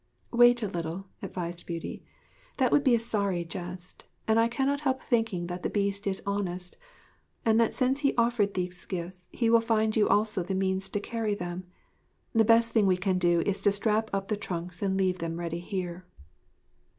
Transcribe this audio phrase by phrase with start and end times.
[0.31, 2.03] 'Wait a little,' advised Beauty.
[2.57, 6.23] 'That would be a sorry jest, and I cannot help thinking that the Beast is
[6.25, 6.75] honest;
[7.45, 10.99] and that since he offered these gifts he will find you also the means to
[10.99, 11.67] carry them.
[12.33, 15.39] The best thing we can do is to strap up the trunks and leave them
[15.39, 16.03] ready here.'